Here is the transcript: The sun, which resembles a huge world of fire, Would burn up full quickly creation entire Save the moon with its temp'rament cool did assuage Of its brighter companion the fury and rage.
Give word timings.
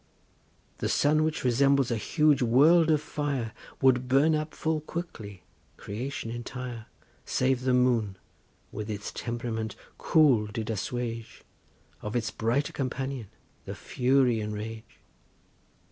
The 0.79 0.89
sun, 0.89 1.23
which 1.23 1.43
resembles 1.43 1.91
a 1.91 1.95
huge 1.95 2.41
world 2.41 2.89
of 2.89 3.01
fire, 3.03 3.53
Would 3.83 4.07
burn 4.07 4.33
up 4.33 4.55
full 4.55 4.81
quickly 4.81 5.43
creation 5.77 6.31
entire 6.31 6.87
Save 7.23 7.61
the 7.61 7.73
moon 7.75 8.17
with 8.71 8.89
its 8.89 9.11
temp'rament 9.11 9.75
cool 9.99 10.47
did 10.47 10.71
assuage 10.71 11.43
Of 12.01 12.15
its 12.15 12.31
brighter 12.31 12.73
companion 12.73 13.27
the 13.65 13.75
fury 13.75 14.39
and 14.41 14.55
rage. 14.55 15.01